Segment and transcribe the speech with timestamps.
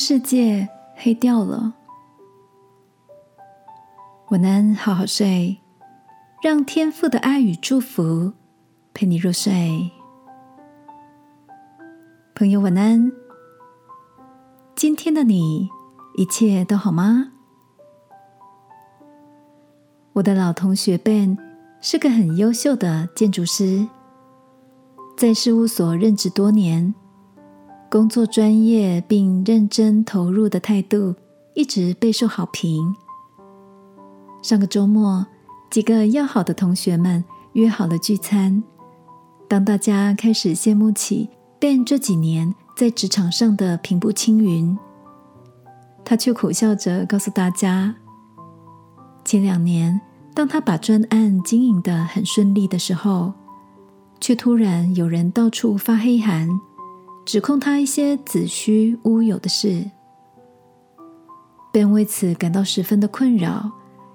[0.00, 1.74] 世界黑掉了。
[4.28, 5.58] 晚安，好好睡，
[6.40, 8.32] 让天父的爱与祝福
[8.94, 9.90] 陪你入睡。
[12.32, 13.10] 朋友，晚安。
[14.76, 15.68] 今天的你
[16.16, 17.32] 一切都好吗？
[20.12, 21.36] 我的老同学 Ben
[21.80, 23.88] 是个很优秀的建筑师，
[25.16, 26.94] 在事务所任职多年，
[27.90, 31.14] 工作专业并认真投入的态度
[31.54, 32.94] 一直备受好评。
[34.42, 35.26] 上个周末，
[35.70, 37.24] 几个要好的同学们
[37.54, 38.62] 约好了聚餐，
[39.48, 41.28] 当大家开始羡慕起
[41.60, 42.54] Ben 这几年。
[42.78, 44.78] 在职场上的平步青云，
[46.04, 47.92] 他却苦笑着告诉大家：
[49.24, 50.00] 前两年，
[50.32, 53.32] 当他把专案经营的很顺利的时候，
[54.20, 56.48] 却突然有人到处发黑函，
[57.28, 59.90] 指控他一些子虚乌有的事，
[61.70, 63.70] 便为此感到十分的困扰，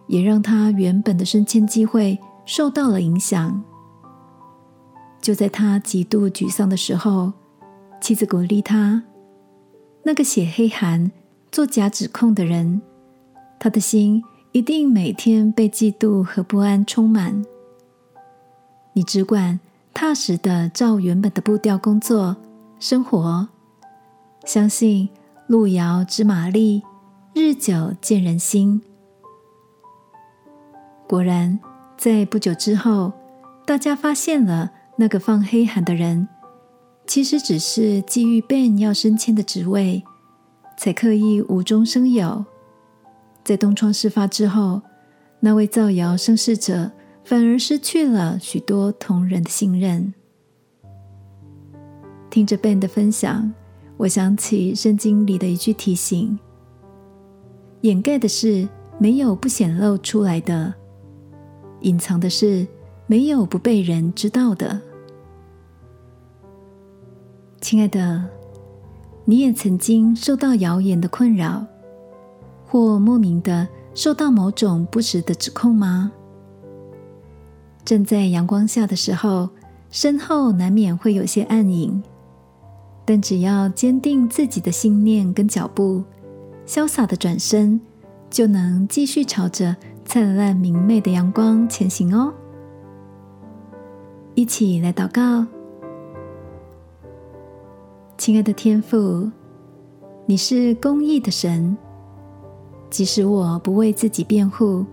[0.08, 3.64] 也让他原本的升迁机会受到了影响。
[5.22, 7.31] 就在他极度沮丧的时候。
[8.02, 9.03] 妻子鼓励他
[10.03, 11.11] ：“那个写黑函、
[11.52, 12.81] 做假指控的人，
[13.59, 17.45] 他的心一定每天被嫉妒和不安充满。
[18.94, 19.59] 你只管
[19.94, 22.36] 踏实的照原本的步调工作、
[22.86, 23.48] 生活，
[24.44, 25.08] 相信
[25.48, 26.84] 路遥知马力，
[27.34, 28.81] 日久见人心。
[31.08, 31.58] 果然，
[31.95, 33.14] 在不久之后，
[33.66, 36.28] 大家发现了那个放黑函的人。”
[37.08, 40.03] 其实只是基于 Ben 要升迁的职位，
[40.78, 42.44] 才刻意无中生有。
[43.45, 44.81] 在东窗事发之后，
[45.40, 46.92] 那位造谣生事者
[47.23, 50.14] 反而失去了许多同仁的信任。
[52.34, 53.53] 听着 Ben 的分享，
[53.95, 56.40] 我想起圣经里的一句提醒：
[57.81, 60.74] 掩盖的事没有不显露出来的，
[61.81, 62.66] 隐藏的事
[63.06, 64.81] 没有不被人知道的。
[67.62, 68.25] 亲爱的，
[69.25, 71.63] 你也曾经受到谣言的困扰，
[72.66, 76.12] 或莫名的受到某种不实的指控吗？
[77.86, 79.50] 站在阳光下的时候，
[79.91, 82.02] 身后难免会有些暗影，
[83.06, 86.03] 但只要坚定自己的信念跟脚步，
[86.66, 87.80] 潇洒的转身，
[88.30, 89.75] 就能继续朝着
[90.06, 92.34] 灿烂明媚的阳光前行哦。
[94.36, 95.46] 一起来祷告。
[98.18, 99.30] 亲爱的天父，
[100.25, 101.78] 你是公义的神。
[102.90, 104.86] 即使我不为自己辩护，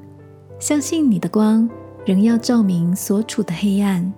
[0.59, 1.69] 相信你的光
[2.05, 4.13] 仍要照明所处的黑暗。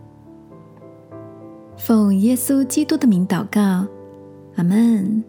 [1.84, 3.60] 奉耶稣基督的名祷告，
[4.54, 5.24] 阿门。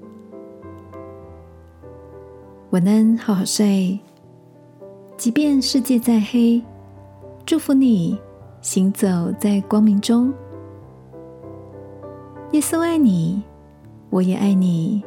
[2.69, 3.99] 晚安，好好睡。
[5.17, 6.61] 即便世界再黑，
[7.43, 8.19] 祝福你
[8.61, 10.31] 行走在光明中。
[12.51, 13.41] 耶稣爱你。
[14.11, 15.03] 我也爱你。